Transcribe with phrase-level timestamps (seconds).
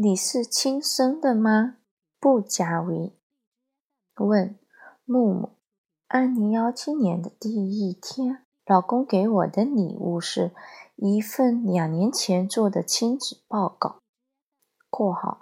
[0.00, 1.78] 你是亲生的吗？
[2.20, 3.18] 不加为。
[4.14, 4.56] 问
[5.04, 5.56] 木木：
[6.06, 10.54] 二零幺七年的第一天，老公给我的礼物是
[10.94, 13.98] 一份两年前做的亲子报告。
[14.88, 15.40] （括号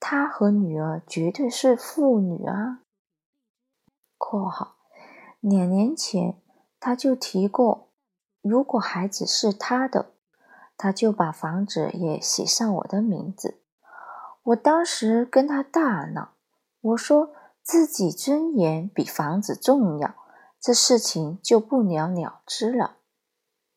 [0.00, 2.82] 他和女儿绝对是父女啊。
[4.18, 4.78] ）（括号
[5.38, 6.42] 两年前
[6.80, 7.92] 他就提过，
[8.40, 10.10] 如果孩子是他的，
[10.76, 13.61] 他就把房子也写上我的名字。
[14.42, 16.32] 我当时跟他大闹，
[16.80, 17.34] 我说。
[17.64, 20.16] 自己尊严比房子重要，
[20.60, 22.96] 这事情就不了了之了。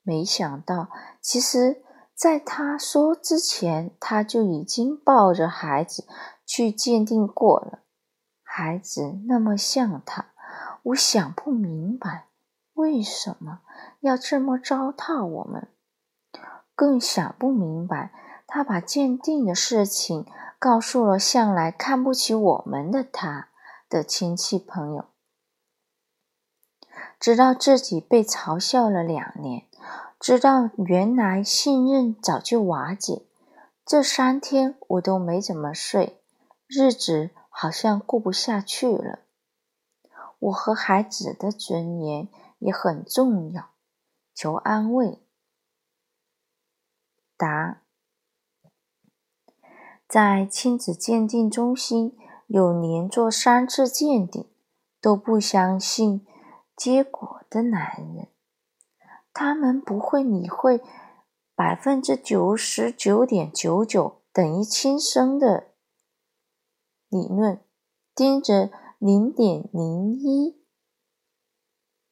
[0.01, 0.89] 没想到，
[1.21, 1.83] 其实
[2.15, 6.07] 在他说之前，他就已经抱着孩子
[6.47, 7.83] 去鉴定过了。
[8.41, 10.33] 孩子那么像他，
[10.81, 12.29] 我想不明白
[12.73, 13.59] 为什么
[13.99, 15.67] 要这么糟蹋我们，
[16.75, 18.11] 更想不明白
[18.47, 20.25] 他把鉴定的事情
[20.59, 23.49] 告诉了向来看不起我们的他。
[23.87, 25.05] 的亲戚朋友，
[27.19, 29.67] 知道自己被嘲笑了两年，
[30.19, 33.27] 知道原来信任早就瓦解，
[33.85, 36.19] 这三天我都没怎么睡，
[36.65, 39.19] 日子好像过不下去了。
[40.39, 43.69] 我和孩子的尊严也很重要，
[44.33, 45.21] 求安慰。
[47.37, 47.83] 答：
[50.07, 52.17] 在亲子鉴定中心。
[52.47, 54.45] 有连做三次鉴定
[55.01, 56.23] 都不相信
[56.77, 58.27] 结果的男人，
[59.33, 60.79] 他们不会理会
[61.55, 65.69] 百分之九十九点九九等于亲生的
[67.09, 67.59] 理论，
[68.13, 70.61] 盯着零点零一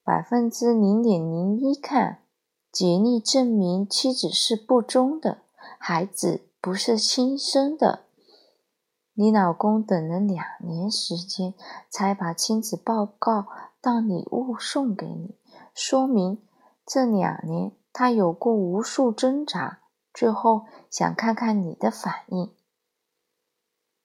[0.04, 2.24] 百分之零点零一看，
[2.72, 5.44] 竭力证明妻子是不忠的，
[5.78, 8.06] 孩子不是亲生的。
[9.16, 11.54] 你老公等了两年时间，
[11.90, 13.48] 才把亲子报告
[13.82, 15.38] 当礼物送给你，
[15.76, 16.42] 说明
[16.86, 19.82] 这两年他有过无数挣扎，
[20.14, 22.56] 最后想看看你的反应。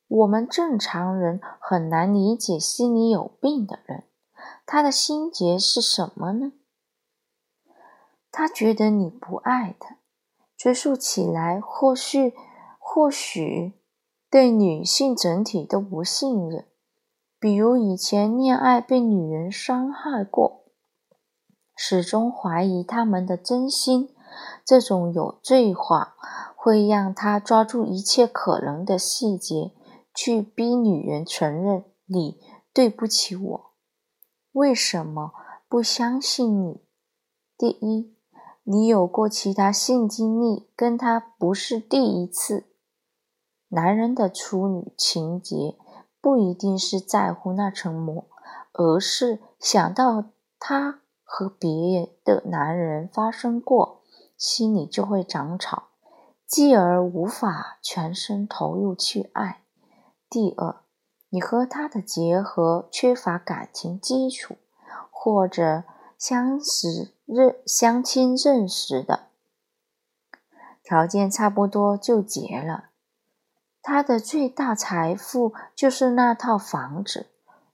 [0.09, 4.03] 我们正常人很难理解心里有病的人，
[4.66, 6.50] 他的心结是什么呢？
[8.33, 9.99] 他觉得你不爱他，
[10.56, 12.34] 追溯起来，或许，
[12.98, 13.75] 或许。
[14.28, 16.66] 对女性整体都不信任，
[17.38, 20.64] 比如以前恋爱被女人伤害过，
[21.76, 24.12] 始终怀疑他们的真心。
[24.64, 26.16] 这种有罪化
[26.56, 29.70] 会让他抓住一切可能的细节，
[30.12, 32.41] 去逼女人承认你
[32.75, 33.70] 对不起我。
[34.50, 35.30] 为什么
[35.69, 36.82] 不相信你？
[37.56, 38.16] 第一，
[38.65, 42.65] 你有过其他性经历，跟他不是第一次。
[43.69, 45.77] 男人的处女情节
[46.21, 48.27] 不一定是在乎那层膜，
[48.73, 50.25] 而是想到
[50.59, 54.03] 他和别的男人发生过，
[54.37, 55.89] 心里就会长草，
[56.47, 59.62] 继而无法全身投入去爱。
[60.31, 60.77] 第二，
[61.28, 64.57] 你和他的结合缺乏感情基础，
[65.11, 65.84] 或者
[66.17, 69.28] 相识认相亲认识的，
[70.83, 72.88] 条件差不多就结了。
[73.98, 77.26] 他的最大财富就是那套房子，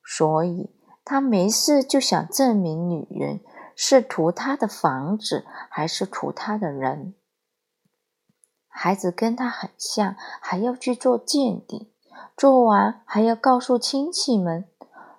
[0.02, 0.70] 所以
[1.04, 3.40] 他没事就想证明女人
[3.76, 7.12] 是图他的房子还是图他的人。
[8.68, 11.92] 孩子跟他很像，还要去做鉴定，
[12.34, 14.64] 做完还要告诉亲戚们，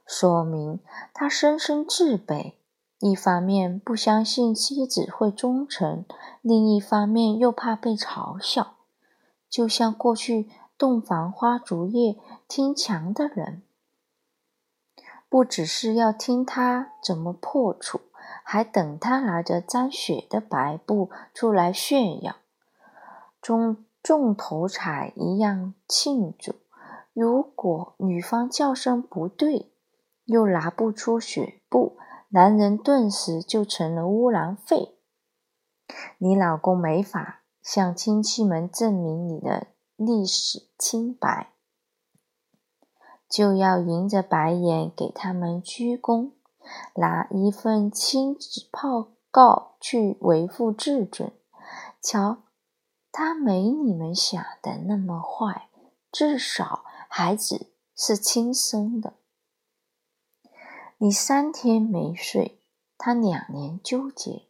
[0.08, 0.80] 说明
[1.14, 2.56] 他深深自卑。
[3.00, 6.04] 一方面不相信妻子会忠诚，
[6.42, 8.78] 另一方面又怕被嘲笑，
[9.48, 10.50] 就像过去。
[10.78, 12.18] 洞房花烛夜
[12.50, 13.64] 听墙的人，
[15.30, 18.02] 不只是要听他怎么破处，
[18.44, 22.36] 还等他拿着沾血的白布出来炫耀，
[23.42, 26.56] 中重头彩一样庆祝。
[27.14, 29.72] 如果女方叫声不对，
[30.26, 31.98] 又拿不出血布，
[32.28, 34.98] 男人顿时就成了污染废。
[36.18, 39.68] 你老公没法向亲戚们证明你的。
[39.98, 41.54] 历史清白，
[43.30, 46.32] 就要迎着白眼给他们鞠躬，
[46.96, 51.32] 拿一份亲子报告去维护自尊。
[52.02, 52.44] 瞧，
[53.12, 55.70] 他没你们想的那么坏，
[56.12, 59.14] 至少孩子是亲生的。
[60.98, 62.60] 你三天没睡，
[62.98, 64.48] 他两年纠结，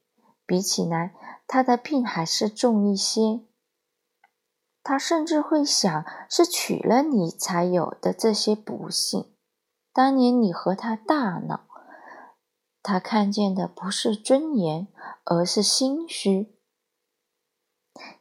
[0.48, 1.14] 比起来，
[1.48, 3.42] 他的病还是重一些。
[4.88, 9.34] 他甚至会想是娶了你才有的这些不幸。
[9.92, 11.62] 当年你和他大闹，
[12.84, 14.88] 他看见的不是尊严，
[15.24, 16.56] 而是心虚。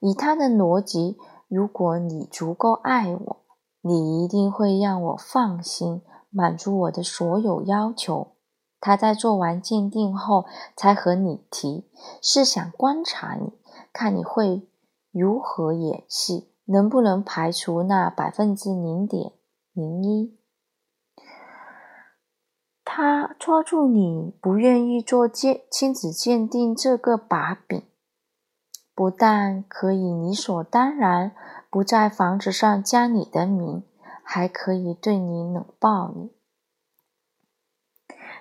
[0.00, 1.19] 以他的逻辑，
[1.49, 3.44] 如果你足够爱我，
[3.82, 6.00] 你一定会让我放心，
[6.31, 8.37] 满足我的所有要求。
[8.81, 11.90] 他在做完鉴定后才和你提，
[12.22, 13.52] 是想观察你，
[13.93, 14.66] 看你会
[15.11, 16.53] 如何演戏。
[16.66, 19.32] 能不能排除那百分之零点
[19.72, 20.38] 零一？
[22.84, 27.82] 他抓住你不愿意做鉴亲子鉴定这个把柄，
[28.94, 31.34] 不但可以理所当然
[31.70, 33.82] 不在房子上加你的名，
[34.22, 36.32] 还可以对你冷暴力。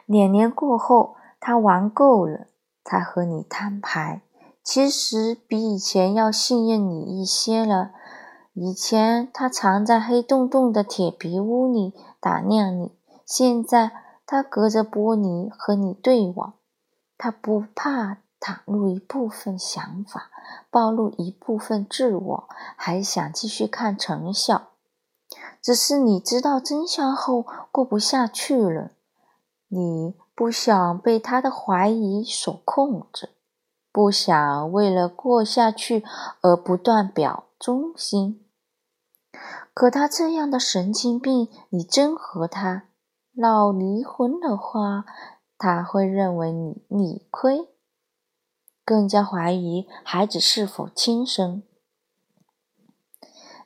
[0.05, 2.47] 两年过后，他玩够了，
[2.83, 4.21] 才和你摊牌。
[4.61, 7.91] 其实比以前要信任你一些了。
[8.55, 12.91] 以前他藏在黑洞洞的铁皮屋里打量你，
[13.25, 13.91] 现在
[14.27, 16.53] 他隔着玻璃和你对望。
[17.17, 20.29] 他不怕袒露一部分想法，
[20.69, 24.67] 暴露一部分自我，还想继续看成效。
[25.59, 28.91] 只是你知道真相后过不下去了，
[29.67, 33.29] 你不想被他的怀疑所控制，
[33.91, 36.03] 不想为了过下去
[36.41, 38.42] 而不断表忠心。
[39.73, 42.89] 可他这样的神经病，你真和他
[43.33, 45.03] 闹离婚的话，
[45.57, 47.67] 他会认为你理亏，
[48.85, 51.63] 更加怀疑孩子是否亲生。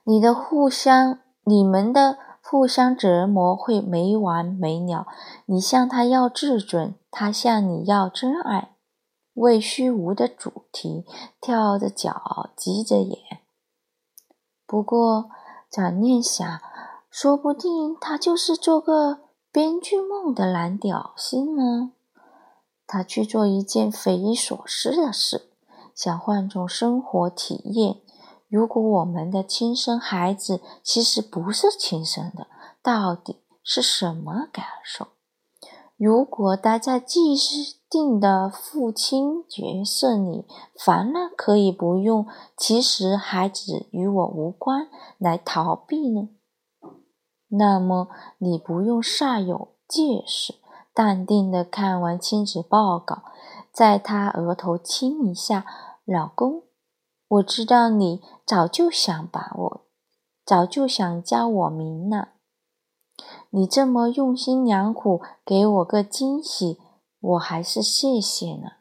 [0.06, 5.06] 你的互相，你们的互相折磨会没完没了。
[5.48, 8.77] 你向他要自尊，他向你要真爱，
[9.33, 11.06] 为虚无的主题
[11.42, 13.42] 跳着脚，急着眼。
[14.65, 15.30] 不过。
[15.69, 16.60] 转念想，
[17.10, 19.19] 说不定他就是做个
[19.52, 21.92] 编剧梦的蓝屌丝呢。
[22.86, 25.50] 他去做一件匪夷所思的事，
[25.94, 27.98] 想换种生活体验。
[28.48, 32.48] 如果我们的亲生孩子其实不是亲生的，
[32.81, 35.08] 到底是什么感受？
[35.97, 37.35] 如果待在既
[37.89, 40.45] 定的父亲角色里，
[40.75, 46.29] 烦了可以不用“其实孩子与我无关”来逃避呢？
[47.49, 50.55] 那么你不用煞有介事，
[50.94, 53.23] 淡定的看完亲子报告，
[53.71, 55.65] 在他额头亲一下
[56.05, 56.63] ：“老公，
[57.27, 59.81] 我知道你早就想把我，
[60.45, 62.33] 早就想加我名了。”
[63.50, 66.78] 你这么用心良苦，给我个惊喜，
[67.19, 68.76] 我还是谢谢呢。